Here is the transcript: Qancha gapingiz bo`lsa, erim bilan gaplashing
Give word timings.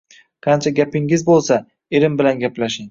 Qancha 0.47 0.73
gapingiz 0.79 1.27
bo`lsa, 1.29 1.61
erim 2.01 2.21
bilan 2.23 2.47
gaplashing 2.47 2.79